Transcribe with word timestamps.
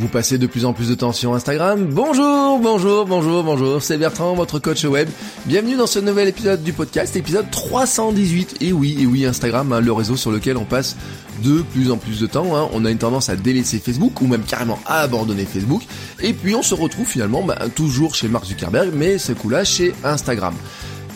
Vous 0.00 0.08
passez 0.08 0.38
de 0.38 0.46
plus 0.46 0.64
en 0.64 0.72
plus 0.72 0.88
de 0.88 0.94
temps 0.94 1.12
sur 1.12 1.34
Instagram. 1.34 1.86
Bonjour, 1.90 2.58
bonjour, 2.58 3.04
bonjour, 3.04 3.44
bonjour. 3.44 3.82
C'est 3.82 3.98
Bertrand, 3.98 4.32
votre 4.32 4.58
coach 4.58 4.82
web. 4.84 5.10
Bienvenue 5.44 5.76
dans 5.76 5.86
ce 5.86 5.98
nouvel 5.98 6.28
épisode 6.28 6.62
du 6.62 6.72
podcast, 6.72 7.16
épisode 7.16 7.50
318. 7.50 8.62
Et 8.62 8.72
oui, 8.72 8.96
et 8.98 9.04
oui, 9.04 9.26
Instagram, 9.26 9.70
hein, 9.74 9.80
le 9.80 9.92
réseau 9.92 10.16
sur 10.16 10.30
lequel 10.30 10.56
on 10.56 10.64
passe 10.64 10.96
de 11.44 11.60
plus 11.60 11.90
en 11.90 11.98
plus 11.98 12.18
de 12.18 12.26
temps. 12.26 12.56
Hein. 12.56 12.70
On 12.72 12.86
a 12.86 12.90
une 12.90 12.96
tendance 12.96 13.28
à 13.28 13.36
délaisser 13.36 13.78
Facebook 13.78 14.22
ou 14.22 14.26
même 14.26 14.44
carrément 14.44 14.78
à 14.86 15.00
abandonner 15.00 15.44
Facebook. 15.44 15.82
Et 16.22 16.32
puis 16.32 16.54
on 16.54 16.62
se 16.62 16.74
retrouve 16.74 17.06
finalement 17.06 17.42
bah, 17.42 17.58
toujours 17.74 18.14
chez 18.14 18.28
Mark 18.28 18.46
Zuckerberg, 18.46 18.92
mais 18.94 19.18
ce 19.18 19.32
coup-là 19.32 19.64
chez 19.64 19.92
Instagram. 20.02 20.54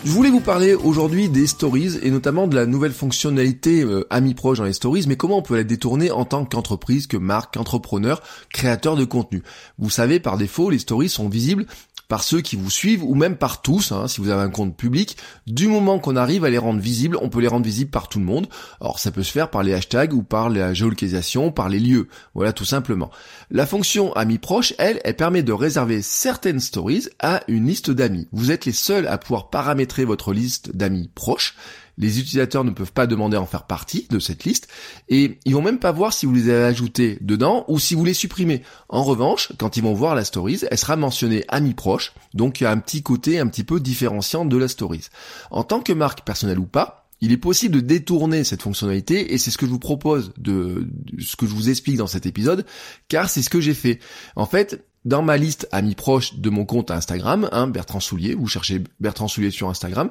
Je 0.04 0.10
voulais 0.10 0.28
vous 0.28 0.40
parler 0.40 0.74
aujourd'hui 0.74 1.30
des 1.30 1.46
stories 1.46 1.98
et 2.02 2.10
notamment 2.10 2.46
de 2.46 2.54
la 2.54 2.66
nouvelle 2.66 2.92
fonctionnalité 2.92 3.82
euh, 3.82 4.06
amis 4.10 4.34
proches 4.34 4.58
dans 4.58 4.64
les 4.64 4.74
stories, 4.74 5.06
mais 5.08 5.16
comment 5.16 5.38
on 5.38 5.42
peut 5.42 5.56
la 5.56 5.64
détourner 5.64 6.10
en 6.10 6.26
tant 6.26 6.44
qu'entreprise, 6.44 7.06
que 7.06 7.16
marque, 7.16 7.54
qu'entrepreneur, 7.54 8.22
créateur 8.50 8.96
de 8.96 9.06
contenu? 9.06 9.42
Vous 9.78 9.88
savez, 9.88 10.20
par 10.20 10.36
défaut, 10.36 10.68
les 10.68 10.78
stories 10.78 11.08
sont 11.08 11.30
visibles 11.30 11.64
par 12.08 12.22
ceux 12.22 12.40
qui 12.40 12.56
vous 12.56 12.70
suivent 12.70 13.04
ou 13.04 13.14
même 13.14 13.36
par 13.36 13.62
tous, 13.62 13.92
hein, 13.92 14.08
si 14.08 14.20
vous 14.20 14.30
avez 14.30 14.42
un 14.42 14.50
compte 14.50 14.76
public. 14.76 15.16
Du 15.46 15.68
moment 15.68 15.98
qu'on 15.98 16.16
arrive 16.16 16.44
à 16.44 16.50
les 16.50 16.58
rendre 16.58 16.80
visibles, 16.80 17.18
on 17.20 17.28
peut 17.28 17.40
les 17.40 17.48
rendre 17.48 17.64
visibles 17.64 17.90
par 17.90 18.08
tout 18.08 18.18
le 18.18 18.24
monde. 18.24 18.48
Alors 18.80 18.98
ça 18.98 19.10
peut 19.10 19.22
se 19.22 19.32
faire 19.32 19.50
par 19.50 19.62
les 19.62 19.74
hashtags 19.74 20.12
ou 20.12 20.22
par 20.22 20.50
la 20.50 20.74
géolocalisation, 20.74 21.50
par 21.50 21.68
les 21.68 21.80
lieux. 21.80 22.08
Voilà 22.34 22.52
tout 22.52 22.64
simplement. 22.64 23.10
La 23.50 23.66
fonction 23.66 24.12
amis 24.14 24.38
proches, 24.38 24.74
elle, 24.78 25.00
elle 25.04 25.16
permet 25.16 25.42
de 25.42 25.52
réserver 25.52 26.02
certaines 26.02 26.60
stories 26.60 27.08
à 27.20 27.42
une 27.48 27.66
liste 27.66 27.90
d'amis. 27.90 28.28
Vous 28.32 28.50
êtes 28.50 28.66
les 28.66 28.72
seuls 28.72 29.06
à 29.06 29.18
pouvoir 29.18 29.50
paramétrer 29.50 30.04
votre 30.04 30.32
liste 30.32 30.74
d'amis 30.76 31.10
proches 31.14 31.54
les 31.98 32.18
utilisateurs 32.18 32.64
ne 32.64 32.70
peuvent 32.70 32.92
pas 32.92 33.06
demander 33.06 33.36
à 33.36 33.40
en 33.40 33.46
faire 33.46 33.66
partie 33.66 34.06
de 34.10 34.18
cette 34.18 34.44
liste 34.44 34.68
et 35.08 35.38
ils 35.44 35.54
vont 35.54 35.62
même 35.62 35.78
pas 35.78 35.92
voir 35.92 36.12
si 36.12 36.26
vous 36.26 36.34
les 36.34 36.50
avez 36.50 36.64
ajoutés 36.64 37.18
dedans 37.20 37.64
ou 37.68 37.78
si 37.78 37.94
vous 37.94 38.04
les 38.04 38.14
supprimez. 38.14 38.62
En 38.88 39.04
revanche, 39.04 39.52
quand 39.58 39.76
ils 39.76 39.82
vont 39.82 39.94
voir 39.94 40.14
la 40.14 40.24
stories, 40.24 40.62
elle 40.70 40.78
sera 40.78 40.96
mentionnée 40.96 41.44
amis 41.48 41.74
proches, 41.74 42.12
donc 42.32 42.60
il 42.60 42.64
y 42.64 42.66
a 42.66 42.70
un 42.70 42.78
petit 42.78 43.02
côté 43.02 43.38
un 43.38 43.46
petit 43.46 43.64
peu 43.64 43.80
différenciant 43.80 44.44
de 44.44 44.56
la 44.56 44.68
stories. 44.68 45.08
En 45.50 45.64
tant 45.64 45.80
que 45.80 45.92
marque 45.92 46.24
personnelle 46.24 46.58
ou 46.58 46.66
pas, 46.66 47.04
il 47.20 47.32
est 47.32 47.38
possible 47.38 47.76
de 47.76 47.80
détourner 47.80 48.44
cette 48.44 48.62
fonctionnalité 48.62 49.32
et 49.32 49.38
c'est 49.38 49.50
ce 49.50 49.56
que 49.56 49.66
je 49.66 49.70
vous 49.70 49.78
propose 49.78 50.32
de, 50.36 50.88
ce 51.18 51.36
que 51.36 51.46
je 51.46 51.54
vous 51.54 51.70
explique 51.70 51.96
dans 51.96 52.06
cet 52.06 52.26
épisode 52.26 52.66
car 53.08 53.30
c'est 53.30 53.42
ce 53.42 53.48
que 53.48 53.60
j'ai 53.60 53.72
fait. 53.72 53.98
En 54.36 54.46
fait, 54.46 54.84
dans 55.04 55.22
ma 55.22 55.36
liste 55.36 55.68
amis 55.72 55.94
proches 55.94 56.34
de 56.34 56.50
mon 56.50 56.64
compte 56.64 56.90
Instagram, 56.90 57.48
hein, 57.52 57.66
Bertrand 57.66 58.00
Soulier, 58.00 58.34
vous 58.34 58.46
cherchez 58.46 58.82
Bertrand 59.00 59.28
Soulier 59.28 59.50
sur 59.50 59.68
Instagram, 59.68 60.10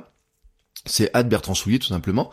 c'est 0.86 1.10
Ad 1.14 1.30
Bertrand 1.30 1.54
Soulier 1.54 1.80
tout 1.80 1.88
simplement. 1.88 2.30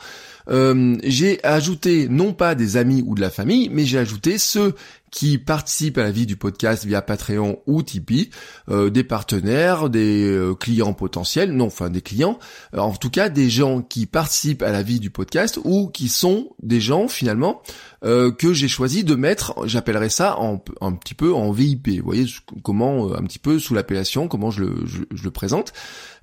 Euh, 0.49 0.97
j'ai 1.05 1.43
ajouté 1.45 2.09
non 2.09 2.33
pas 2.33 2.55
des 2.55 2.77
amis 2.77 3.03
ou 3.07 3.15
de 3.15 3.21
la 3.21 3.31
famille, 3.31 3.69
mais 3.69 3.85
j'ai 3.85 3.99
ajouté 3.99 4.39
ceux 4.39 4.75
qui 5.11 5.39
participent 5.39 5.99
à 5.99 6.03
la 6.03 6.11
vie 6.11 6.27
du 6.27 6.37
podcast 6.37 6.85
via 6.85 7.03
Patreon 7.03 7.61
ou 7.67 7.83
Tipeee, 7.83 8.31
euh, 8.69 8.91
des 8.91 9.05
partenaires, 9.05 9.91
des 9.91 10.25
euh, 10.29 10.55
clients 10.55 10.93
potentiels, 10.93 11.53
non, 11.53 11.67
enfin 11.67 11.91
des 11.91 12.03
clients, 12.03 12.39
en 12.77 12.95
tout 12.95 13.11
cas 13.11 13.29
des 13.29 13.51
gens 13.51 13.83
qui 13.83 14.07
participent 14.07 14.63
à 14.63 14.73
la 14.73 14.83
vie 14.83 15.01
du 15.01 15.11
podcast 15.11 15.59
ou 15.65 15.89
qui 15.89 16.09
sont 16.09 16.51
des 16.63 16.81
gens 16.81 17.09
finalement 17.09 17.63
que 18.03 18.55
j'ai 18.55 18.69
choisi 18.69 19.05
de 19.05 19.15
mettre, 19.15 19.55
j'appellerais 19.67 20.09
ça 20.09 20.39
un 20.41 20.93
petit 20.93 21.13
peu 21.13 21.35
en 21.35 21.53
VIP. 21.53 21.99
Vous 21.99 22.05
voyez 22.05 22.25
comment 22.63 23.15
un 23.15 23.23
petit 23.25 23.39
peu 23.39 23.59
sous 23.59 23.75
l'appellation, 23.75 24.27
comment 24.27 24.51
je 24.51 24.63
le, 24.63 24.75
je 24.87 25.23
le 25.23 25.31
présente. 25.31 25.75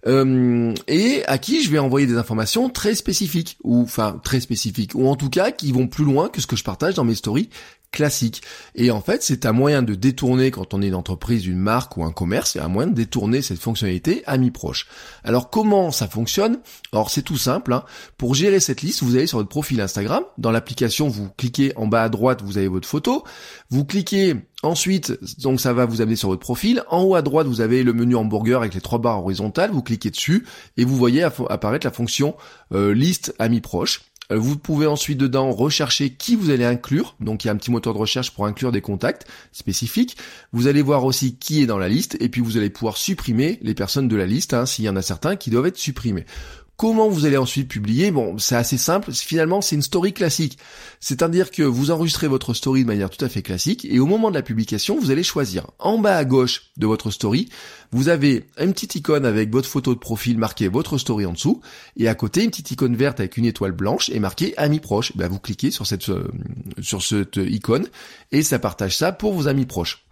et 0.07 1.23
à 1.28 1.38
qui 1.38 1.63
je 1.63 1.69
vais 1.69 1.78
envoyer 1.78 2.07
des 2.07 2.17
informations 2.17 2.72
très 2.72 2.95
spécifiques 2.95 3.59
ou 3.63 3.83
enfin 3.83 4.19
très 4.23 4.39
spécifiques, 4.39 4.95
ou 4.95 5.07
en 5.07 5.16
tout 5.16 5.29
cas 5.29 5.51
qui 5.51 5.72
vont 5.72 5.88
plus 5.88 6.03
loin 6.06 6.29
que 6.29 6.41
ce 6.41 6.47
que 6.47 6.56
je 6.56 6.63
partage 6.63 6.95
dans 6.95 7.03
mes 7.03 7.16
stories 7.16 7.50
classiques. 7.92 8.42
Et 8.75 8.92
en 8.92 9.02
fait, 9.02 9.24
c'est 9.24 9.46
un 9.46 9.52
moyen 9.52 9.81
de 9.81 9.96
détourner, 9.96 10.52
quand 10.52 10.74
on 10.74 10.81
est 10.81 10.88
une 10.88 10.96
entreprise, 10.96 11.46
une 11.46 11.58
marque 11.58 11.98
ou 11.98 12.03
un 12.03 12.12
commerce, 12.12 12.52
c'est 12.52 12.59
un 12.59 12.68
moyen 12.68 12.90
de 12.90 12.96
détourner 12.96 13.42
cette 13.42 13.59
fonctionnalité 13.59 14.24
à 14.25 14.38
mi 14.38 14.52
proche. 14.52 14.88
Alors 15.24 15.50
comment 15.50 15.92
ça 15.92 16.08
fonctionne? 16.08 16.59
Alors 16.94 17.09
c'est 17.09 17.22
tout 17.22 17.38
simple. 17.38 17.74
Hein. 17.74 17.84
Pour 18.18 18.36
gérer 18.36 18.59
cette 18.59 18.81
liste, 18.81 19.03
vous 19.03 19.16
allez 19.16 19.28
sur 19.28 19.40
votre 19.40 19.50
profil 19.50 19.81
Instagram. 19.81 20.24
Dans 20.38 20.52
l'application, 20.52 21.08
vous 21.08 21.30
cliquez 21.38 21.74
en 21.75 21.88
bas 21.88 22.03
à 22.03 22.09
droite, 22.09 22.42
vous 22.44 22.58
avez 22.58 22.68
votre 22.68 22.88
photo. 22.88 23.24
Vous 23.70 23.86
cliquez 23.86 24.36
Ensuite, 24.64 25.14
donc 25.44 25.62
ça 25.62 25.72
va 25.72 25.86
vous 25.86 26.02
amener 26.02 26.16
sur 26.16 26.30
votre 26.30 26.42
profil. 26.42 26.84
En 26.90 27.04
haut 27.04 27.14
à 27.14 27.22
droite, 27.22 27.46
vous 27.46 27.62
avez 27.62 27.84
le 27.84 27.94
menu 27.94 28.16
hamburger 28.16 28.59
avec 28.59 28.74
les 28.74 28.81
trois 28.81 28.98
barres 28.98 29.19
horizontales. 29.19 29.69
Vous 29.69 29.84
cliquez 29.84 30.09
dessus 30.09 30.48
et 30.78 30.84
vous 30.84 30.98
voyez 30.98 31.22
apparaître 31.22 31.86
la 31.86 31.94
fonction 31.94 32.36
euh, 32.74 32.92
liste 32.92 33.36
amis 33.38 33.62
proches. 33.62 34.02
Euh, 34.31 34.38
vous 34.38 34.57
pouvez 34.57 34.88
ensuite 34.88 35.17
dedans 35.17 35.51
rechercher 35.51 36.11
qui 36.11 36.35
vous 36.35 36.49
allez 36.49 36.65
inclure. 36.65 37.15
Donc 37.19 37.43
il 37.43 37.47
y 37.47 37.49
a 37.49 37.53
un 37.53 37.57
petit 37.57 37.71
moteur 37.71 37.93
de 37.93 37.99
recherche 37.99 38.31
pour 38.31 38.45
inclure 38.45 38.71
des 38.71 38.81
contacts 38.81 39.27
spécifiques. 39.51 40.17
Vous 40.51 40.67
allez 40.67 40.81
voir 40.81 41.05
aussi 41.05 41.38
qui 41.38 41.61
est 41.61 41.65
dans 41.65 41.77
la 41.77 41.89
liste 41.89 42.17
et 42.19 42.29
puis 42.29 42.41
vous 42.41 42.57
allez 42.57 42.69
pouvoir 42.69 42.97
supprimer 42.97 43.59
les 43.61 43.73
personnes 43.73 44.07
de 44.07 44.15
la 44.15 44.25
liste 44.25 44.53
hein, 44.53 44.65
s'il 44.65 44.85
y 44.85 44.89
en 44.89 44.95
a 44.95 45.01
certains 45.01 45.35
qui 45.35 45.49
doivent 45.49 45.67
être 45.67 45.77
supprimés. 45.77 46.25
Comment 46.77 47.09
vous 47.09 47.25
allez 47.25 47.38
ensuite 47.38 47.67
publier 47.67 48.11
Bon, 48.11 48.38
c'est 48.38 48.55
assez 48.55 48.77
simple. 48.77 49.11
Finalement, 49.11 49.61
c'est 49.61 49.75
une 49.75 49.81
story 49.81 50.13
classique. 50.13 50.59
C'est-à-dire 50.99 51.49
que 51.49 51.63
vous 51.63 51.89
enregistrez 51.89 52.27
votre 52.27 52.53
story 52.53 52.83
de 52.83 52.88
manière 52.88 53.09
tout 53.09 53.25
à 53.25 53.29
fait 53.29 53.41
classique 53.41 53.83
et 53.89 53.99
au 53.99 54.05
moment 54.05 54.29
de 54.29 54.35
la 54.35 54.43
publication, 54.43 54.99
vous 54.99 55.09
allez 55.09 55.23
choisir 55.23 55.71
en 55.79 55.97
bas 55.97 56.15
à 56.15 56.23
gauche 56.23 56.65
de 56.77 56.85
votre 56.85 57.09
story, 57.09 57.49
vous 57.91 58.09
avez 58.09 58.45
une 58.59 58.73
petite 58.73 58.93
icône 58.93 59.25
avec 59.25 59.49
votre 59.49 59.67
photo 59.67 59.95
de 59.95 59.99
profil 59.99 60.38
marquée 60.38 60.67
votre 60.67 60.99
story 60.99 61.25
en 61.25 61.33
dessous 61.33 61.61
et 61.95 62.07
à 62.07 62.13
côté 62.13 62.43
une 62.43 62.51
petite 62.51 62.69
icône 62.69 62.95
verte 62.95 63.19
avec 63.19 63.38
une 63.38 63.45
étoile 63.45 63.71
blanche 63.71 64.09
et 64.11 64.19
marquée 64.19 64.53
amis 64.57 64.79
proches. 64.79 65.17
Ben, 65.17 65.27
vous 65.27 65.39
cliquez 65.39 65.71
sur 65.71 65.88
cette 65.88 66.09
euh, 66.09 66.27
sur 66.79 67.01
cette 67.01 67.38
icône 67.38 67.88
et 68.31 68.44
ça 68.44 68.59
partage 68.59 68.95
ça 68.95 69.11
pour 69.11 69.33
vos 69.33 69.47
amis 69.47 69.65
proches. 69.65 70.06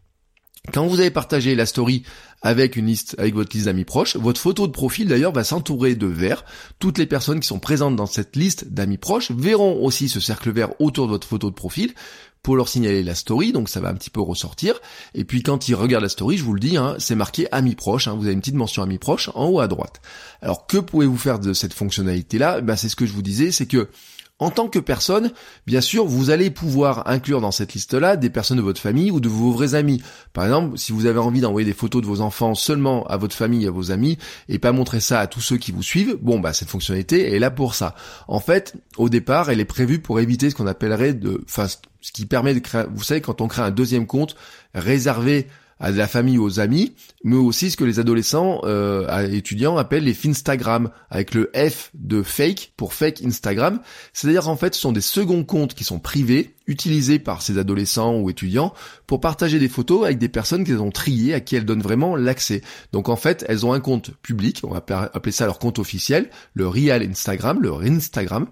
Quand 0.73 0.87
vous 0.87 0.99
avez 0.99 1.11
partagé 1.11 1.55
la 1.55 1.65
story 1.65 2.03
avec 2.41 2.75
une 2.75 2.87
liste, 2.87 3.15
avec 3.17 3.33
votre 3.33 3.55
liste 3.55 3.65
d'amis 3.65 3.85
proches, 3.85 4.15
votre 4.17 4.39
photo 4.39 4.67
de 4.67 4.71
profil 4.71 5.07
d'ailleurs 5.07 5.31
va 5.31 5.43
s'entourer 5.43 5.95
de 5.95 6.07
vert. 6.07 6.45
Toutes 6.79 6.97
les 6.97 7.05
personnes 7.05 7.39
qui 7.39 7.47
sont 7.47 7.59
présentes 7.59 7.95
dans 7.95 8.05
cette 8.05 8.35
liste 8.35 8.67
d'amis 8.67 8.97
proches 8.97 9.31
verront 9.31 9.83
aussi 9.83 10.09
ce 10.09 10.19
cercle 10.19 10.51
vert 10.51 10.69
autour 10.79 11.07
de 11.07 11.11
votre 11.11 11.27
photo 11.27 11.49
de 11.49 11.55
profil 11.55 11.93
pour 12.43 12.55
leur 12.55 12.69
signaler 12.69 13.01
la 13.01 13.15
story, 13.15 13.53
donc 13.53 13.69
ça 13.69 13.79
va 13.79 13.89
un 13.89 13.95
petit 13.95 14.11
peu 14.11 14.21
ressortir. 14.21 14.79
Et 15.15 15.23
puis 15.23 15.41
quand 15.41 15.67
ils 15.67 15.73
regardent 15.73 16.03
la 16.03 16.09
story, 16.09 16.37
je 16.37 16.43
vous 16.43 16.53
le 16.53 16.59
dis, 16.59 16.77
hein, 16.77 16.95
c'est 16.99 17.15
marqué 17.15 17.47
amis 17.51 17.73
proches, 17.73 18.07
hein, 18.07 18.13
vous 18.13 18.25
avez 18.25 18.33
une 18.33 18.41
petite 18.41 18.53
mention 18.53 18.83
amis 18.83 18.99
proches 18.99 19.31
en 19.33 19.47
haut 19.47 19.59
à 19.59 19.67
droite. 19.67 19.99
Alors 20.43 20.67
que 20.67 20.77
pouvez-vous 20.77 21.17
faire 21.17 21.39
de 21.39 21.53
cette 21.53 21.73
fonctionnalité-là? 21.73 22.61
Ben, 22.61 22.75
C'est 22.75 22.89
ce 22.89 22.95
que 22.95 23.07
je 23.07 23.13
vous 23.13 23.23
disais, 23.23 23.51
c'est 23.51 23.65
que 23.65 23.89
en 24.37 24.51
tant 24.51 24.67
que 24.67 24.79
personne, 24.79 25.31
bien 25.65 25.79
sûr, 25.79 26.05
vous 26.05 26.29
allez 26.29 26.49
pouvoir 26.49 27.07
inclure 27.07 27.39
dans 27.39 27.51
cette 27.51 27.73
liste-là 27.73 28.17
des 28.17 28.29
personnes 28.29 28.57
de 28.57 28.61
votre 28.61 28.81
famille 28.81 29.09
ou 29.09 29.21
de 29.21 29.29
vos 29.29 29.51
vrais 29.51 29.75
amis. 29.75 30.03
Par 30.33 30.43
exemple, 30.43 30.77
si 30.77 30.91
vous 30.91 31.05
avez 31.05 31.19
envie 31.19 31.39
d'envoyer 31.39 31.65
des 31.65 31.73
photos 31.73 32.01
de 32.01 32.07
vos 32.07 32.19
enfants 32.19 32.53
seulement 32.53 33.05
à 33.05 33.15
votre 33.15 33.35
famille 33.35 33.63
et 33.63 33.67
à 33.67 33.71
vos 33.71 33.91
amis 33.91 34.17
et 34.49 34.59
pas 34.59 34.73
montrer 34.73 34.99
ça 34.99 35.21
à 35.21 35.27
tous 35.27 35.39
ceux 35.39 35.57
qui 35.57 35.71
vous 35.71 35.83
suivent, 35.83 36.17
bon 36.21 36.39
bah 36.39 36.51
cette 36.51 36.69
fonctionnalité 36.69 37.33
est 37.33 37.39
là 37.39 37.49
pour 37.49 37.75
ça. 37.75 37.95
En 38.27 38.41
fait, 38.41 38.75
au 38.97 39.07
départ, 39.07 39.49
elle 39.49 39.61
est 39.61 39.65
prévue 39.65 39.99
pour 39.99 40.19
éviter 40.19 40.49
ce 40.49 40.55
qu'on 40.55 40.67
appellerait 40.67 41.13
de, 41.13 41.41
enfin, 41.45 41.67
ce 41.67 42.11
qui 42.11 42.25
permet 42.25 42.53
de 42.53 42.59
créer, 42.59 42.83
vous 42.93 43.03
savez, 43.03 43.21
quand 43.21 43.39
on 43.39 43.47
crée 43.47 43.61
un 43.61 43.71
deuxième 43.71 44.05
compte 44.05 44.35
réservé 44.73 45.47
à 45.79 45.91
la 45.91 46.07
famille, 46.07 46.37
aux 46.37 46.59
amis, 46.59 46.93
mais 47.23 47.35
aussi 47.35 47.69
ce 47.69 47.77
que 47.77 47.83
les 47.83 47.99
adolescents 47.99 48.61
euh, 48.63 49.29
étudiants 49.29 49.77
appellent 49.77 50.03
les 50.05 50.13
Finstagram, 50.13 50.89
avec 51.09 51.33
le 51.33 51.51
F 51.55 51.91
de 51.93 52.23
fake 52.23 52.73
pour 52.77 52.93
fake 52.93 53.21
Instagram. 53.23 53.79
C'est-à-dire 54.13 54.47
en 54.47 54.55
fait 54.55 54.75
ce 54.75 54.81
sont 54.81 54.91
des 54.91 55.01
seconds 55.01 55.43
comptes 55.43 55.73
qui 55.73 55.83
sont 55.83 55.99
privés, 55.99 56.55
utilisés 56.67 57.19
par 57.19 57.41
ces 57.41 57.57
adolescents 57.57 58.15
ou 58.15 58.29
étudiants 58.29 58.73
pour 59.05 59.19
partager 59.19 59.59
des 59.59 59.69
photos 59.69 60.05
avec 60.05 60.17
des 60.17 60.29
personnes 60.29 60.63
qu'elles 60.63 60.81
ont 60.81 60.91
triées, 60.91 61.33
à 61.33 61.39
qui 61.39 61.55
elles 61.55 61.65
donnent 61.65 61.81
vraiment 61.81 62.15
l'accès. 62.15 62.61
Donc 62.91 63.09
en 63.09 63.15
fait, 63.15 63.45
elles 63.47 63.65
ont 63.65 63.73
un 63.73 63.79
compte 63.79 64.11
public, 64.21 64.61
on 64.63 64.71
va 64.71 64.83
appeler 65.13 65.31
ça 65.31 65.45
leur 65.45 65.59
compte 65.59 65.79
officiel, 65.79 66.29
le 66.53 66.67
Real 66.67 67.03
Instagram, 67.03 67.61
le 67.61 67.71
Instagram, 67.73 68.47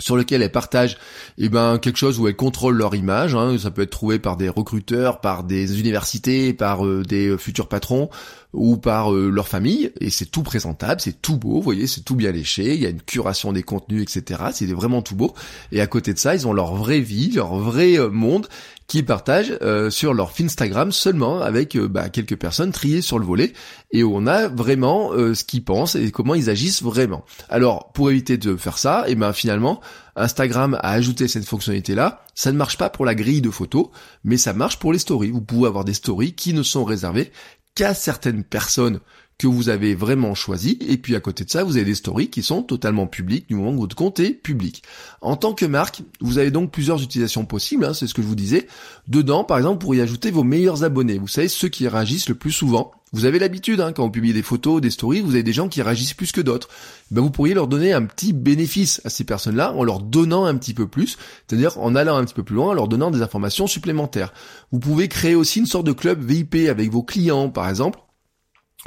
sur 0.00 0.16
lequel 0.16 0.42
elles 0.42 0.50
partagent 0.50 0.98
eh 1.38 1.48
ben 1.48 1.78
quelque 1.78 1.96
chose 1.96 2.18
où 2.18 2.28
elles 2.28 2.36
contrôlent 2.36 2.76
leur 2.76 2.94
image. 2.94 3.34
Hein. 3.34 3.56
Ça 3.58 3.70
peut 3.70 3.82
être 3.82 3.90
trouvé 3.90 4.18
par 4.18 4.36
des 4.36 4.48
recruteurs, 4.48 5.20
par 5.20 5.44
des 5.44 5.80
universités, 5.80 6.52
par 6.52 6.84
euh, 6.84 7.02
des 7.02 7.28
euh, 7.28 7.36
futurs 7.36 7.68
patrons. 7.68 8.10
ou 8.52 8.76
par 8.76 9.14
euh, 9.14 9.30
leur 9.30 9.46
famille, 9.46 9.92
et 10.00 10.10
c'est 10.10 10.26
tout 10.26 10.42
présentable, 10.42 11.00
c'est 11.00 11.22
tout 11.22 11.36
beau, 11.36 11.54
vous 11.54 11.62
voyez, 11.62 11.86
c'est 11.86 12.00
tout 12.00 12.16
bien 12.16 12.32
léché, 12.32 12.74
il 12.74 12.80
y 12.80 12.86
a 12.86 12.88
une 12.88 13.00
curation 13.00 13.52
des 13.52 13.62
contenus, 13.62 14.02
etc. 14.02 14.42
C'est 14.52 14.66
vraiment 14.66 15.02
tout 15.02 15.14
beau. 15.14 15.34
Et 15.70 15.80
à 15.80 15.86
côté 15.86 16.12
de 16.14 16.18
ça, 16.18 16.34
ils 16.34 16.48
ont 16.48 16.52
leur 16.52 16.74
vraie 16.74 16.98
vie, 16.98 17.30
leur 17.30 17.54
vrai 17.56 17.96
monde 18.10 18.48
qui 18.90 19.04
partagent 19.04 19.56
euh, 19.62 19.88
sur 19.88 20.14
leur 20.14 20.32
Instagram 20.40 20.90
seulement 20.90 21.40
avec 21.40 21.78
bah, 21.78 22.08
quelques 22.08 22.36
personnes 22.36 22.72
triées 22.72 23.02
sur 23.02 23.20
le 23.20 23.24
volet 23.24 23.52
et 23.92 24.02
où 24.02 24.16
on 24.16 24.26
a 24.26 24.48
vraiment 24.48 25.12
ce 25.12 25.44
qu'ils 25.44 25.64
pensent 25.64 25.94
et 25.94 26.10
comment 26.10 26.34
ils 26.34 26.50
agissent 26.50 26.82
vraiment. 26.82 27.24
Alors 27.48 27.92
pour 27.92 28.10
éviter 28.10 28.36
de 28.36 28.56
faire 28.56 28.78
ça, 28.78 29.04
et 29.06 29.12
eh 29.12 29.14
ben 29.14 29.32
finalement 29.32 29.80
Instagram 30.16 30.76
a 30.82 30.90
ajouté 30.90 31.28
cette 31.28 31.44
fonctionnalité 31.44 31.94
là. 31.94 32.24
Ça 32.34 32.50
ne 32.50 32.56
marche 32.56 32.78
pas 32.78 32.90
pour 32.90 33.04
la 33.04 33.14
grille 33.14 33.40
de 33.40 33.50
photos, 33.50 33.90
mais 34.24 34.36
ça 34.36 34.52
marche 34.52 34.78
pour 34.78 34.92
les 34.92 34.98
stories. 34.98 35.30
Vous 35.30 35.40
pouvez 35.40 35.68
avoir 35.68 35.84
des 35.84 35.94
stories 35.94 36.34
qui 36.34 36.52
ne 36.52 36.64
sont 36.64 36.84
réservées 36.84 37.30
qu'à 37.76 37.94
certaines 37.94 38.42
personnes 38.44 39.00
que 39.40 39.46
vous 39.46 39.70
avez 39.70 39.94
vraiment 39.94 40.34
choisi, 40.34 40.76
et 40.86 40.98
puis 40.98 41.16
à 41.16 41.20
côté 41.20 41.46
de 41.46 41.50
ça, 41.50 41.64
vous 41.64 41.76
avez 41.76 41.86
des 41.86 41.94
stories 41.94 42.28
qui 42.28 42.42
sont 42.42 42.62
totalement 42.62 43.06
publiques 43.06 43.48
du 43.48 43.54
moment 43.54 43.72
que 43.72 43.80
votre 43.80 43.96
compte 43.96 44.20
est 44.20 44.32
public. 44.32 44.82
En 45.22 45.34
tant 45.34 45.54
que 45.54 45.64
marque, 45.64 46.02
vous 46.20 46.36
avez 46.36 46.50
donc 46.50 46.70
plusieurs 46.70 47.02
utilisations 47.02 47.46
possibles, 47.46 47.86
hein, 47.86 47.94
c'est 47.94 48.06
ce 48.06 48.12
que 48.12 48.20
je 48.20 48.26
vous 48.26 48.34
disais. 48.34 48.66
Dedans, 49.08 49.44
par 49.44 49.56
exemple, 49.56 49.76
vous 49.76 49.86
pourriez 49.86 50.02
ajouter 50.02 50.30
vos 50.30 50.44
meilleurs 50.44 50.84
abonnés, 50.84 51.16
vous 51.16 51.26
savez, 51.26 51.48
ceux 51.48 51.70
qui 51.70 51.88
réagissent 51.88 52.28
le 52.28 52.34
plus 52.34 52.52
souvent. 52.52 52.92
Vous 53.14 53.24
avez 53.24 53.38
l'habitude, 53.38 53.80
hein, 53.80 53.92
quand 53.94 54.04
vous 54.04 54.10
publiez 54.10 54.34
des 54.34 54.42
photos, 54.42 54.82
des 54.82 54.90
stories, 54.90 55.22
vous 55.22 55.30
avez 55.30 55.42
des 55.42 55.54
gens 55.54 55.70
qui 55.70 55.80
réagissent 55.80 56.12
plus 56.12 56.32
que 56.32 56.42
d'autres. 56.42 56.68
Ben, 57.10 57.22
vous 57.22 57.30
pourriez 57.30 57.54
leur 57.54 57.66
donner 57.66 57.94
un 57.94 58.02
petit 58.02 58.34
bénéfice 58.34 59.00
à 59.06 59.08
ces 59.08 59.24
personnes-là 59.24 59.72
en 59.72 59.84
leur 59.84 60.00
donnant 60.00 60.44
un 60.44 60.54
petit 60.54 60.74
peu 60.74 60.86
plus, 60.86 61.16
c'est-à-dire 61.48 61.78
en 61.78 61.94
allant 61.94 62.18
un 62.18 62.24
petit 62.26 62.34
peu 62.34 62.44
plus 62.44 62.56
loin, 62.56 62.68
en 62.68 62.74
leur 62.74 62.88
donnant 62.88 63.10
des 63.10 63.22
informations 63.22 63.66
supplémentaires. 63.66 64.34
Vous 64.70 64.80
pouvez 64.80 65.08
créer 65.08 65.34
aussi 65.34 65.60
une 65.60 65.66
sorte 65.66 65.86
de 65.86 65.92
club 65.92 66.22
VIP 66.22 66.68
avec 66.68 66.90
vos 66.90 67.02
clients, 67.02 67.48
par 67.48 67.70
exemple, 67.70 67.98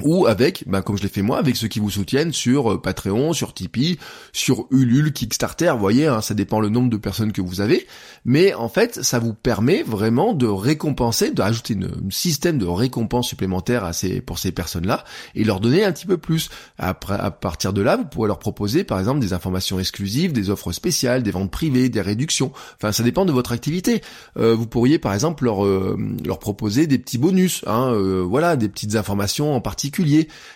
ou 0.02 0.26
avec, 0.26 0.64
bah, 0.66 0.82
comme 0.82 0.98
je 0.98 1.04
l'ai 1.04 1.10
fait 1.10 1.22
moi, 1.22 1.38
avec 1.38 1.56
ceux 1.56 1.68
qui 1.68 1.80
vous 1.80 1.92
soutiennent 1.92 2.34
sur 2.34 2.74
euh, 2.74 2.82
Patreon, 2.82 3.32
sur 3.34 3.54
Tipeee, 3.54 4.00
sur 4.32 4.66
Ulule, 4.72 5.14
Kickstarter, 5.14 5.72
vous 5.74 5.80
voyez, 5.80 6.08
hein, 6.08 6.22
ça 6.22 6.34
dépend 6.34 6.60
le 6.60 6.70
nombre 6.70 6.90
de 6.90 6.98
personnes 6.98 7.32
que 7.32 7.42
vous 7.42 7.62
avez, 7.62 7.86
mais 8.26 8.56
en 8.56 8.70
fait, 8.70 9.04
ça 9.04 9.20
vous 9.20 9.36
permet 9.36 9.84
vraiment 9.84 10.34
de 10.34 10.48
récompenser, 10.48 11.30
de 11.30 11.42
rajouter 11.42 11.76
un 11.76 12.10
système 12.10 12.58
de 12.58 12.66
récompense 12.66 13.28
supplémentaire 13.28 13.84
à 13.84 13.94
ces, 13.94 14.20
pour 14.20 14.40
ces 14.40 14.52
personnes-là, 14.52 15.04
et 15.36 15.44
leur 15.44 15.60
donner 15.60 15.84
un 15.84 15.92
petit 15.92 16.08
peu 16.08 16.18
plus. 16.18 16.50
Après, 16.80 17.16
à 17.16 17.30
partir 17.30 17.72
de 17.72 17.84
là, 17.84 17.96
vous 17.96 18.06
pourrez 18.06 18.28
leur 18.28 18.40
proposer, 18.40 18.84
par 18.84 18.98
exemple, 18.98 19.20
des 19.20 19.34
informations 19.34 19.80
exclusives, 19.80 20.34
des 20.34 20.50
offres 20.50 20.72
spéciales, 20.72 21.22
des 21.22 21.32
ventes 21.32 21.52
privées, 21.52 21.90
des 21.90 22.02
réductions, 22.02 22.52
enfin, 22.78 22.92
ça 22.92 23.04
dépend 23.04 23.26
de 23.26 23.32
votre 23.32 23.52
activité. 23.52 24.02
Euh, 24.38 24.56
vous 24.56 24.66
pourriez, 24.66 24.98
par 24.98 25.14
exemple, 25.14 25.44
leur, 25.44 25.64
euh, 25.64 25.96
leur 26.26 26.40
proposer 26.40 26.88
des 26.88 26.98
petits 26.98 27.20
bonus, 27.20 27.64
hein, 27.68 27.94
voilà, 28.24 28.56
des 28.56 28.70
petites 28.70 28.96
informations 28.96 29.56
en 29.56 29.62
particulier 29.62 29.83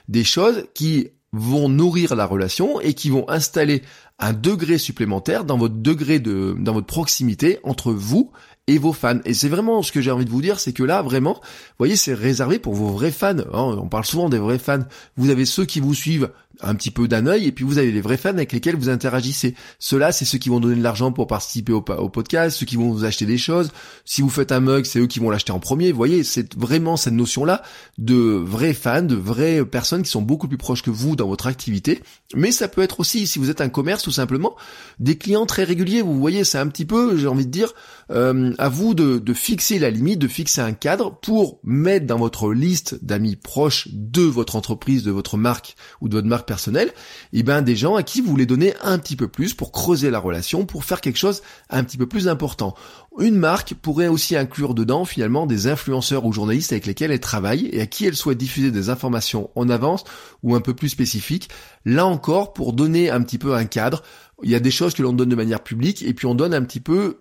des 0.08 0.24
choses 0.24 0.66
qui 0.74 1.10
vont 1.34 1.70
nourrir 1.70 2.16
la 2.16 2.26
relation 2.26 2.80
et 2.80 2.94
qui 2.94 3.10
vont 3.10 3.30
installer 3.30 3.84
un 4.20 4.34
degré 4.34 4.78
supplémentaire 4.78 5.44
dans 5.46 5.58
votre 5.58 5.76
degré 5.76 6.20
de, 6.20 6.56
dans 6.58 6.74
votre 6.74 6.88
proximité 6.88 7.60
entre 7.64 7.92
vous 7.92 8.32
et 8.68 8.78
vos 8.78 8.94
fans. 8.94 9.20
Et 9.26 9.34
c'est 9.34 9.50
vraiment 9.50 9.82
ce 9.82 9.92
que 9.92 10.02
j'ai 10.02 10.12
envie 10.12 10.26
de 10.26 10.30
vous 10.30 10.42
dire, 10.42 10.60
c'est 10.60 10.74
que 10.74 10.84
là, 10.84 11.02
vraiment, 11.02 11.36
vous 11.36 11.76
voyez, 11.78 11.96
c'est 11.96 12.14
réservé 12.14 12.60
pour 12.60 12.74
vos 12.74 12.90
vrais 12.90 13.12
fans. 13.12 13.38
Hein. 13.38 13.78
On 13.82 13.88
parle 13.88 14.06
souvent 14.06 14.30
des 14.30 14.40
vrais 14.40 14.60
fans. 14.60 14.84
Vous 15.16 15.30
avez 15.30 15.46
ceux 15.46 15.66
qui 15.66 15.80
vous 15.80 15.94
suivent 15.94 16.32
un 16.62 16.76
petit 16.76 16.92
peu 16.92 17.08
d'un 17.08 17.28
œil, 17.28 17.46
et 17.46 17.52
puis 17.52 17.64
vous 17.64 17.78
avez 17.78 17.92
les 17.92 18.02
vrais 18.02 18.18
fans 18.18 18.30
avec 18.30 18.52
lesquels 18.52 18.76
vous 18.76 18.90
interagissez. 18.90 19.56
Ceux-là, 19.80 20.12
c'est 20.12 20.26
ceux 20.26 20.38
qui 20.38 20.50
vont 20.50 20.60
donner 20.60 20.76
de 20.76 20.84
l'argent 20.84 21.12
pour 21.12 21.28
participer 21.28 21.74
au, 21.74 21.82
podcast, 21.82 22.58
ceux 22.58 22.66
qui 22.66 22.76
vont 22.76 22.92
vous 22.92 23.06
acheter 23.06 23.26
des 23.26 23.38
choses. 23.38 23.72
Si 24.06 24.22
vous 24.22 24.30
faites 24.30 24.52
un 24.52 24.60
mug, 24.60 24.86
c'est 24.86 25.00
eux 25.00 25.08
qui 25.08 25.20
vont 25.20 25.30
l'acheter 25.30 25.52
en 25.52 25.60
premier. 25.60 25.92
Vous 25.92 25.98
voyez, 25.98 26.24
c'est 26.24 26.56
vraiment 26.56 26.98
cette 26.98 27.14
notion-là 27.14 27.64
de 27.98 28.16
vrais 28.16 28.74
fans, 28.74 29.02
de 29.02 29.16
vraies 29.16 29.64
personnes 29.66 30.04
qui 30.04 30.10
sont 30.10 30.22
beaucoup 30.22 30.48
plus 30.48 30.58
proches 30.58 30.82
que 30.82 30.90
vous 30.90 31.16
dans 31.16 31.28
votre 31.28 31.48
activité. 31.48 32.02
Mais 32.36 32.52
ça 32.52 32.68
peut 32.68 32.82
être 32.82 33.00
aussi, 33.00 33.28
si 33.28 33.40
vous 33.40 33.50
êtes 33.50 33.62
un 33.62 33.70
commerce, 33.70 34.04
tout 34.04 34.12
simplement, 34.12 34.56
des 35.00 35.18
clients 35.18 35.46
très 35.46 35.64
réguliers. 35.64 36.02
Vous 36.02 36.20
voyez, 36.20 36.44
c'est 36.44 36.58
un 36.58 36.68
petit 36.68 36.86
peu, 36.86 37.18
j'ai 37.18 37.28
envie 37.28 37.46
de 37.46 37.52
dire, 37.52 37.74
euh, 38.12 38.54
à 38.58 38.70
vous 38.70 38.94
de, 38.94 39.18
de 39.18 39.34
fixer 39.34 39.80
la 39.80 39.90
limite, 39.90 40.20
de 40.20 40.28
fixer 40.28 40.62
un 40.62 40.74
cadre 40.74 41.18
pour 41.22 41.60
mettre 41.64 42.06
dans 42.06 42.18
votre 42.18 42.54
liste 42.54 43.04
d'amis 43.04 43.36
proches 43.36 43.88
de 43.92 44.22
votre 44.22 44.56
entreprise, 44.56 45.04
de 45.04 45.12
votre 45.12 45.38
marque 45.38 45.76
ou 46.02 46.10
de 46.10 46.16
votre 46.16 46.28
marque 46.28 46.47
personnel, 46.48 46.88
et 47.34 47.40
eh 47.40 47.44
ben 47.44 47.62
des 47.62 47.76
gens 47.76 47.96
à 47.96 48.02
qui 48.02 48.22
vous 48.22 48.32
voulez 48.32 48.48
donner 48.48 48.74
un 48.82 48.98
petit 48.98 49.16
peu 49.16 49.28
plus 49.28 49.54
pour 49.54 49.72
creuser 49.72 50.10
la 50.10 50.18
relation, 50.18 50.66
pour 50.66 50.84
faire 50.84 51.02
quelque 51.02 51.18
chose 51.18 51.44
un 51.70 51.84
petit 51.84 51.98
peu 51.98 52.08
plus 52.08 52.28
important. 52.28 52.74
Une 53.20 53.38
marque 53.38 53.74
pourrait 53.76 54.08
aussi 54.08 54.36
inclure 54.36 54.74
dedans 54.74 55.06
finalement 55.06 55.46
des 55.46 55.68
influenceurs 55.68 56.26
ou 56.26 56.34
journalistes 56.34 56.72
avec 56.72 56.86
lesquels 56.86 57.12
elle 57.12 57.20
travaille 57.20 57.68
et 57.72 57.82
à 57.82 57.86
qui 57.86 58.06
elle 58.06 58.16
souhaite 58.16 58.38
diffuser 58.38 58.72
des 58.72 58.90
informations 58.90 59.50
en 59.56 59.70
avance 59.70 60.04
ou 60.44 60.56
un 60.56 60.62
peu 60.62 60.74
plus 60.74 60.90
spécifiques. 60.90 61.50
Là 61.86 62.06
encore, 62.06 62.54
pour 62.54 62.74
donner 62.74 63.10
un 63.10 63.22
petit 63.22 63.38
peu 63.38 63.56
un 63.56 63.66
cadre, 63.66 64.04
il 64.44 64.52
y 64.52 64.56
a 64.56 64.60
des 64.60 64.72
choses 64.72 64.94
que 64.94 65.02
l'on 65.02 65.14
donne 65.14 65.30
de 65.30 65.36
manière 65.36 65.64
publique 65.64 66.04
et 66.04 66.14
puis 66.14 66.28
on 66.28 66.36
donne 66.36 66.54
un 66.54 66.64
petit 66.64 66.80
peu 66.80 67.18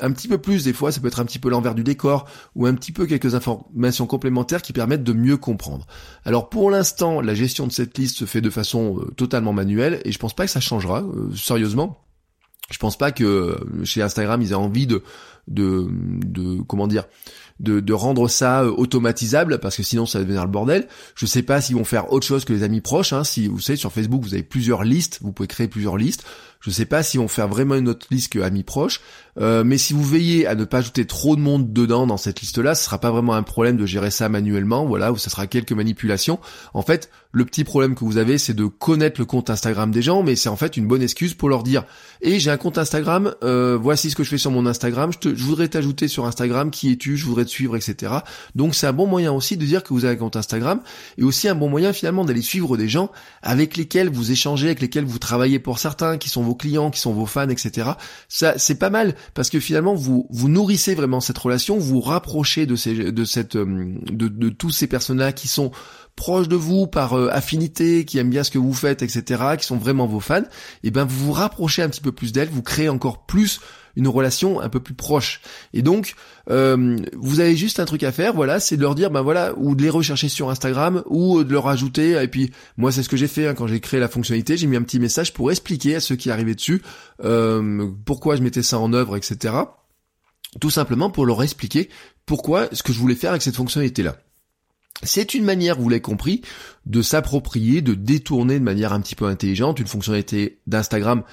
un 0.00 0.12
petit 0.12 0.28
peu 0.28 0.38
plus 0.38 0.64
des 0.64 0.72
fois, 0.72 0.92
ça 0.92 1.00
peut 1.00 1.08
être 1.08 1.20
un 1.20 1.24
petit 1.24 1.38
peu 1.38 1.50
l'envers 1.50 1.74
du 1.74 1.84
décor 1.84 2.26
ou 2.54 2.66
un 2.66 2.74
petit 2.74 2.92
peu 2.92 3.06
quelques 3.06 3.34
informations 3.34 4.06
complémentaires 4.06 4.62
qui 4.62 4.72
permettent 4.72 5.04
de 5.04 5.12
mieux 5.12 5.36
comprendre. 5.36 5.86
Alors 6.24 6.48
pour 6.48 6.70
l'instant, 6.70 7.20
la 7.20 7.34
gestion 7.34 7.66
de 7.66 7.72
cette 7.72 7.96
liste 7.98 8.16
se 8.16 8.24
fait 8.24 8.40
de 8.40 8.50
façon 8.50 8.98
euh, 8.98 9.10
totalement 9.16 9.52
manuelle 9.52 10.00
et 10.04 10.12
je 10.12 10.18
pense 10.18 10.34
pas 10.34 10.44
que 10.44 10.50
ça 10.50 10.60
changera 10.60 11.02
euh, 11.02 11.34
sérieusement. 11.34 12.04
Je 12.70 12.78
pense 12.78 12.96
pas 12.96 13.12
que 13.12 13.24
euh, 13.24 13.84
chez 13.84 14.02
Instagram 14.02 14.40
ils 14.40 14.52
aient 14.52 14.54
envie 14.54 14.86
de 14.86 15.02
de, 15.48 15.88
de 15.90 16.62
comment 16.62 16.86
dire 16.86 17.04
de, 17.62 17.92
rendre 17.92 18.28
ça 18.28 18.64
automatisable 18.66 19.58
parce 19.58 19.76
que 19.76 19.82
sinon 19.82 20.06
ça 20.06 20.18
va 20.18 20.24
devenir 20.24 20.44
le 20.44 20.50
bordel. 20.50 20.88
Je 21.14 21.26
sais 21.26 21.42
pas 21.42 21.60
s'ils 21.60 21.76
vont 21.76 21.84
faire 21.84 22.12
autre 22.12 22.26
chose 22.26 22.44
que 22.44 22.52
les 22.52 22.62
amis 22.62 22.80
proches. 22.80 23.12
Hein. 23.12 23.24
Si 23.24 23.46
vous 23.46 23.60
savez 23.60 23.76
sur 23.76 23.92
Facebook 23.92 24.22
vous 24.22 24.34
avez 24.34 24.42
plusieurs 24.42 24.82
listes, 24.82 25.18
vous 25.22 25.32
pouvez 25.32 25.46
créer 25.46 25.68
plusieurs 25.68 25.96
listes. 25.96 26.24
Je 26.62 26.70
sais 26.70 26.86
pas 26.86 27.02
si 27.02 27.18
on 27.18 27.26
fait 27.26 27.44
vraiment 27.46 27.74
une 27.74 27.88
autre 27.88 28.06
liste 28.12 28.32
que 28.32 28.38
amis 28.38 28.62
proches, 28.62 29.00
euh, 29.40 29.64
mais 29.64 29.78
si 29.78 29.94
vous 29.94 30.04
veillez 30.04 30.46
à 30.46 30.54
ne 30.54 30.64
pas 30.64 30.78
ajouter 30.78 31.06
trop 31.06 31.34
de 31.34 31.40
monde 31.40 31.72
dedans 31.72 32.06
dans 32.06 32.16
cette 32.16 32.40
liste-là, 32.40 32.76
ce 32.76 32.84
sera 32.84 32.98
pas 32.98 33.10
vraiment 33.10 33.34
un 33.34 33.42
problème 33.42 33.76
de 33.76 33.84
gérer 33.84 34.12
ça 34.12 34.28
manuellement, 34.28 34.86
voilà, 34.86 35.10
ou 35.10 35.18
ça 35.18 35.28
sera 35.28 35.48
quelques 35.48 35.72
manipulations. 35.72 36.38
En 36.72 36.82
fait, 36.82 37.10
le 37.32 37.44
petit 37.44 37.64
problème 37.64 37.96
que 37.96 38.04
vous 38.04 38.16
avez, 38.16 38.38
c'est 38.38 38.54
de 38.54 38.66
connaître 38.66 39.20
le 39.20 39.24
compte 39.24 39.50
Instagram 39.50 39.90
des 39.90 40.02
gens, 40.02 40.22
mais 40.22 40.36
c'est 40.36 40.50
en 40.50 40.56
fait 40.56 40.76
une 40.76 40.86
bonne 40.86 41.02
excuse 41.02 41.34
pour 41.34 41.48
leur 41.48 41.64
dire 41.64 41.82
"Et 42.20 42.34
eh, 42.34 42.38
j'ai 42.38 42.52
un 42.52 42.56
compte 42.58 42.78
Instagram, 42.78 43.34
euh, 43.42 43.76
voici 43.80 44.10
ce 44.10 44.14
que 44.14 44.22
je 44.22 44.28
fais 44.28 44.38
sur 44.38 44.52
mon 44.52 44.64
Instagram, 44.64 45.12
je, 45.12 45.18
te, 45.18 45.34
voudrais 45.42 45.68
t'ajouter 45.68 46.08
sur 46.08 46.26
Instagram, 46.26 46.70
qui 46.70 46.92
es-tu, 46.92 47.16
je 47.16 47.26
voudrais 47.26 47.44
te 47.44 47.50
suivre, 47.50 47.76
etc." 47.76 48.12
Donc 48.54 48.74
c'est 48.74 48.86
un 48.86 48.92
bon 48.92 49.06
moyen 49.06 49.32
aussi 49.32 49.56
de 49.56 49.64
dire 49.66 49.82
que 49.82 49.92
vous 49.92 50.04
avez 50.04 50.14
un 50.14 50.18
compte 50.18 50.36
Instagram, 50.36 50.80
et 51.18 51.24
aussi 51.24 51.48
un 51.48 51.54
bon 51.54 51.68
moyen 51.68 51.92
finalement 51.92 52.24
d'aller 52.24 52.42
suivre 52.42 52.76
des 52.76 52.88
gens 52.88 53.10
avec 53.42 53.76
lesquels 53.76 54.08
vous 54.08 54.30
échangez, 54.30 54.66
avec 54.66 54.80
lesquels 54.80 55.04
vous 55.04 55.18
travaillez 55.18 55.58
pour 55.58 55.78
certains, 55.78 56.18
qui 56.18 56.28
sont 56.28 56.42
clients, 56.54 56.90
qui 56.90 57.00
sont 57.00 57.12
vos 57.12 57.26
fans, 57.26 57.48
etc. 57.48 57.90
Ça, 58.28 58.54
c'est 58.58 58.76
pas 58.76 58.90
mal 58.90 59.14
parce 59.34 59.50
que 59.50 59.60
finalement 59.60 59.94
vous 59.94 60.26
vous 60.30 60.48
nourrissez 60.48 60.94
vraiment 60.94 61.20
cette 61.20 61.38
relation, 61.38 61.78
vous 61.78 62.00
rapprochez 62.00 62.66
de 62.66 62.76
ces 62.76 62.94
de 62.94 63.24
euh, 63.56 64.50
tous 64.56 64.70
ces 64.70 64.86
personnes-là 64.86 65.32
qui 65.32 65.48
sont 65.48 65.70
proches 66.16 66.48
de 66.48 66.56
vous 66.56 66.86
par 66.86 67.14
euh, 67.14 67.28
affinité, 67.32 68.04
qui 68.04 68.18
aiment 68.18 68.30
bien 68.30 68.44
ce 68.44 68.50
que 68.50 68.58
vous 68.58 68.74
faites, 68.74 69.02
etc., 69.02 69.42
qui 69.58 69.66
sont 69.66 69.76
vraiment 69.76 70.06
vos 70.06 70.20
fans, 70.20 70.42
et 70.42 70.88
eh 70.88 70.90
ben 70.90 71.04
vous 71.04 71.26
vous 71.26 71.32
rapprochez 71.32 71.82
un 71.82 71.88
petit 71.88 72.00
peu 72.00 72.12
plus 72.12 72.32
d'elles, 72.32 72.50
vous 72.50 72.62
créez 72.62 72.88
encore 72.88 73.24
plus 73.26 73.60
une 73.96 74.08
relation 74.08 74.60
un 74.60 74.68
peu 74.68 74.80
plus 74.80 74.94
proche. 74.94 75.40
Et 75.72 75.82
donc, 75.82 76.14
euh, 76.50 76.96
vous 77.14 77.40
avez 77.40 77.56
juste 77.56 77.80
un 77.80 77.84
truc 77.84 78.02
à 78.02 78.12
faire, 78.12 78.34
voilà, 78.34 78.60
c'est 78.60 78.76
de 78.76 78.82
leur 78.82 78.94
dire, 78.94 79.10
ben 79.10 79.22
voilà, 79.22 79.52
ou 79.56 79.74
de 79.74 79.82
les 79.82 79.90
rechercher 79.90 80.28
sur 80.28 80.50
Instagram, 80.50 81.02
ou 81.06 81.44
de 81.44 81.52
leur 81.52 81.68
ajouter. 81.68 82.22
Et 82.22 82.28
puis, 82.28 82.52
moi, 82.76 82.92
c'est 82.92 83.02
ce 83.02 83.08
que 83.08 83.16
j'ai 83.16 83.28
fait 83.28 83.46
hein, 83.46 83.54
quand 83.54 83.66
j'ai 83.66 83.80
créé 83.80 84.00
la 84.00 84.08
fonctionnalité. 84.08 84.56
J'ai 84.56 84.66
mis 84.66 84.76
un 84.76 84.82
petit 84.82 84.98
message 84.98 85.32
pour 85.32 85.50
expliquer 85.50 85.96
à 85.96 86.00
ceux 86.00 86.16
qui 86.16 86.30
arrivaient 86.30 86.54
dessus 86.54 86.82
euh, 87.24 87.88
pourquoi 88.04 88.36
je 88.36 88.42
mettais 88.42 88.62
ça 88.62 88.78
en 88.78 88.92
œuvre, 88.92 89.16
etc. 89.16 89.54
Tout 90.60 90.70
simplement 90.70 91.10
pour 91.10 91.26
leur 91.26 91.42
expliquer 91.42 91.88
pourquoi 92.26 92.68
ce 92.72 92.82
que 92.82 92.92
je 92.92 92.98
voulais 92.98 93.14
faire 93.14 93.30
avec 93.30 93.42
cette 93.42 93.56
fonctionnalité-là. 93.56 94.16
C'est 95.02 95.34
une 95.34 95.44
manière, 95.44 95.78
vous 95.78 95.88
l'avez 95.88 96.00
compris, 96.00 96.42
de 96.86 97.02
s'approprier, 97.02 97.80
de 97.80 97.94
détourner 97.94 98.58
de 98.58 98.64
manière 98.64 98.92
un 98.92 99.00
petit 99.00 99.16
peu 99.16 99.26
intelligente 99.26 99.80
une 99.80 99.86
fonctionnalité 99.86 100.60
d'Instagram 100.66 101.24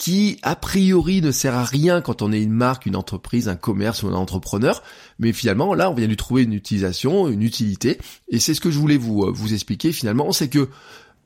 qui 0.00 0.38
a 0.40 0.56
priori 0.56 1.20
ne 1.20 1.30
sert 1.30 1.54
à 1.54 1.62
rien 1.62 2.00
quand 2.00 2.22
on 2.22 2.32
est 2.32 2.42
une 2.42 2.54
marque, 2.54 2.86
une 2.86 2.96
entreprise, 2.96 3.50
un 3.50 3.54
commerce 3.54 4.02
ou 4.02 4.08
un 4.08 4.14
entrepreneur, 4.14 4.82
mais 5.18 5.34
finalement 5.34 5.74
là 5.74 5.90
on 5.90 5.94
vient 5.94 6.08
de 6.08 6.14
trouver 6.14 6.44
une 6.44 6.54
utilisation, 6.54 7.28
une 7.28 7.42
utilité, 7.42 7.98
et 8.28 8.38
c'est 8.38 8.54
ce 8.54 8.62
que 8.62 8.70
je 8.70 8.78
voulais 8.78 8.96
vous, 8.96 9.24
euh, 9.24 9.30
vous 9.30 9.52
expliquer 9.52 9.92
finalement, 9.92 10.32
c'est 10.32 10.48
que 10.48 10.70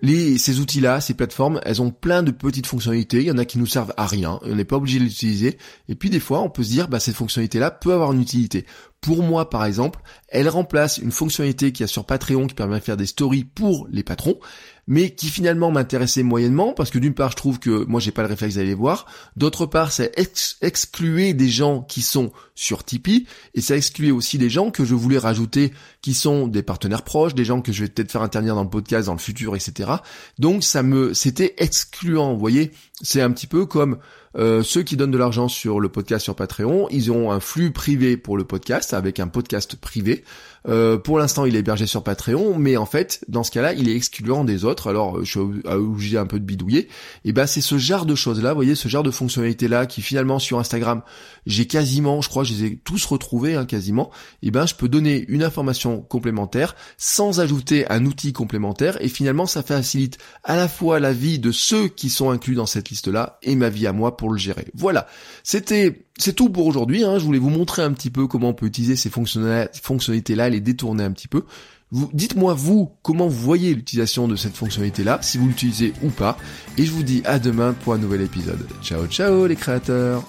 les, 0.03 0.39
ces 0.39 0.59
outils-là, 0.59 1.01
ces 1.01 1.15
plateformes, 1.15 1.61
elles 1.65 1.81
ont 1.81 1.91
plein 1.91 2.23
de 2.23 2.33
petites 2.33 2.67
fonctionnalités. 2.67 3.19
Il 3.19 3.27
y 3.27 3.31
en 3.31 3.39
a 3.39 3.45
qui 3.45 3.59
nous 3.59 3.67
servent 3.67 3.95
à 3.97 4.07
rien. 4.07 4.39
On 4.43 4.55
n'est 4.55 4.65
pas 4.65 4.77
obligé 4.77 4.99
de 4.99 5.05
l'utiliser. 5.05 5.57
Et 5.89 5.95
puis 5.95 6.11
des 6.11 6.21
fois, 6.21 6.43
on 6.43 6.51
peut 6.51 6.63
se 6.63 6.69
dire, 6.69 6.89
bah, 6.89 7.01
cette 7.01 7.15
fonctionnalité-là 7.15 7.71
peut 7.71 7.93
avoir 7.93 8.13
une 8.13 8.21
utilité. 8.21 8.67
Pour 9.01 9.23
moi, 9.23 9.49
par 9.49 9.65
exemple, 9.65 10.01
elle 10.29 10.49
remplace 10.49 10.99
une 10.99 11.13
fonctionnalité 11.13 11.73
qu'il 11.73 11.85
y 11.85 11.85
a 11.85 11.89
sur 11.89 12.05
Patreon 12.05 12.47
qui 12.47 12.55
permet 12.55 12.81
de 12.81 12.85
faire 12.85 12.97
des 12.97 13.07
stories 13.07 13.45
pour 13.45 13.87
les 13.91 14.03
patrons. 14.03 14.39
Mais 14.87 15.11
qui 15.11 15.29
finalement 15.29 15.71
m'intéressait 15.71 16.23
moyennement 16.23 16.73
parce 16.73 16.91
que 16.91 16.99
d'une 16.99 17.15
part 17.15 17.31
je 17.33 17.37
trouve 17.37 17.59
que 17.59 17.85
moi 17.85 18.01
j'ai 18.01 18.11
pas 18.13 18.23
le 18.23 18.29
réflexe 18.29 18.57
d'aller 18.57 18.75
voir, 18.75 19.07
d'autre 19.37 19.67
part 19.67 19.93
c'est 19.93 20.13
excluer 20.61 21.35
des 21.35 21.49
gens 21.49 21.83
qui 21.83 22.03
sont 22.03 22.33
sur 22.55 22.85
Tipeee 22.85 23.27
et 23.55 23.61
ça 23.61 23.77
excluait 23.77 24.11
aussi 24.11 24.39
des 24.39 24.51
gens 24.51 24.71
que 24.71 24.85
je 24.85 24.95
voulais 24.95 25.19
rajouter 25.19 25.73
qui 26.03 26.15
sont 26.15 26.47
des 26.47 26.63
partenaires 26.63 27.03
proches, 27.03 27.35
des 27.35 27.45
gens 27.45 27.61
que 27.61 27.73
je 27.73 27.85
vais 27.85 27.89
peut-être 27.89 28.13
faire 28.13 28.23
intervenir 28.23 28.55
dans 28.55 28.65
le 28.65 28.71
podcast 28.71 29.07
dans 29.07 29.15
le 29.15 29.19
futur, 29.19 29.57
etc. 29.57 29.91
Donc 30.39 30.65
ça 30.65 30.83
me 30.83 31.15
c'était 31.15 31.55
excluant, 31.59 32.35
vous 32.35 32.41
voyez, 32.41 32.73
c'est 33.03 33.21
un 33.21 33.31
petit 33.31 33.47
peu 33.47 33.67
comme 33.67 33.99
euh, 34.37 34.63
ceux 34.63 34.83
qui 34.83 34.97
donnent 34.97 35.11
de 35.11 35.19
l'argent 35.19 35.49
sur 35.49 35.81
le 35.81 35.89
podcast 35.89 36.25
sur 36.25 36.35
Patreon, 36.35 36.89
ils 36.91 37.11
auront 37.11 37.31
un 37.31 37.41
flux 37.41 37.71
privé 37.71 38.17
pour 38.17 38.37
le 38.37 38.45
podcast 38.45 38.95
avec 38.95 39.21
un 39.21 39.29
podcast 39.29 39.77
privé. 39.77 40.25
Euh, 40.67 40.97
pour 40.97 41.19
l'instant, 41.19 41.45
il 41.45 41.57
est 41.57 41.59
hébergé 41.59 41.87
sur 41.87 42.03
Patreon, 42.03 42.59
mais 42.59 42.77
en 42.77 42.87
fait, 42.87 43.23
dans 43.29 43.43
ce 43.43 43.51
cas-là, 43.51 43.75
il 43.75 43.89
est 43.89 43.95
excluant 43.95 44.45
des 44.45 44.65
autres. 44.65 44.89
Alors, 44.89 45.23
je 45.25 45.31
suis 45.31 45.41
obligé 45.41 46.17
un 46.17 46.27
peu 46.27 46.41
de 46.41 46.45
bidouiller. 46.45 46.89
Et 47.25 47.33
ben, 47.33 47.47
c'est 47.47 47.61
ce 47.61 47.77
genre 47.77 48.07
de 48.07 48.15
choses-là, 48.15 48.51
vous 48.51 48.57
voyez, 48.57 48.75
ce 48.75 48.89
genre 48.89 49.03
de 49.03 49.11
fonctionnalités-là, 49.11 49.87
qui 49.87 50.01
finalement 50.01 50.39
sur 50.39 50.59
Instagram, 50.59 51.03
j'ai 51.47 51.67
quasiment, 51.67 52.23
je 52.23 52.29
crois, 52.29 52.45
je 52.45 52.55
les 52.55 52.65
ai 52.65 52.77
tous 52.77 53.05
retrouvés, 53.05 53.55
hein, 53.55 53.67
quasiment. 53.67 54.11
Et 54.43 54.51
ben, 54.51 54.67
je 54.67 54.75
peux 54.75 54.89
donner 54.89 55.25
une 55.29 55.43
information 55.43 56.01
complémentaire 56.01 56.75
sans 56.97 57.41
ajouter 57.41 57.91
un 57.91 58.07
outil 58.07 58.33
complémentaire, 58.33 58.97
et 59.03 59.09
finalement, 59.09 59.47
ça 59.47 59.63
facilite 59.63 60.19
à 60.45 60.57
la 60.57 60.69
fois 60.69 60.99
la 60.99 61.13
vie 61.13 61.39
de 61.39 61.53
ceux 61.53 61.89
qui 61.89 62.09
sont 62.09 62.31
inclus 62.31 62.55
dans 62.55 62.67
cette 62.67 62.89
liste-là 62.89 63.39
et 63.43 63.55
ma 63.55 63.69
vie 63.69 63.87
à 63.87 63.93
moi 63.93 64.17
le 64.31 64.39
gérer. 64.39 64.67
Voilà, 64.75 65.07
c'était 65.43 66.05
c'est 66.19 66.35
tout 66.35 66.49
pour 66.49 66.67
aujourd'hui. 66.67 67.05
Hein. 67.05 67.19
Je 67.19 67.25
voulais 67.25 67.39
vous 67.39 67.51
montrer 67.51 67.83
un 67.83 67.93
petit 67.93 68.11
peu 68.11 68.27
comment 68.27 68.51
on 68.51 68.55
peut 68.55 68.67
utiliser 68.67 68.97
ces 68.97 69.11
fonctionnalités-là, 69.11 70.49
les 70.49 70.61
détourner 70.61 71.05
un 71.05 71.13
petit 71.13 71.29
peu. 71.29 71.45
Vous, 71.91 72.11
dites-moi 72.13 72.55
vous 72.55 72.91
comment 73.03 73.29
vous 73.29 73.41
voyez 73.41 73.75
l'utilisation 73.75 74.27
de 74.27 74.37
cette 74.37 74.57
fonctionnalité-là, 74.57 75.19
si 75.23 75.39
vous 75.39 75.49
l'utilisez 75.49 75.93
ou 76.03 76.09
pas. 76.09 76.37
Et 76.77 76.85
je 76.85 76.93
vous 76.93 77.03
dis 77.03 77.23
à 77.25 77.39
demain 77.39 77.73
pour 77.73 77.95
un 77.95 77.99
nouvel 77.99 78.23
épisode. 78.23 78.67
Ciao 78.83 79.07
ciao 79.07 79.47
les 79.47 79.57
créateurs 79.57 80.25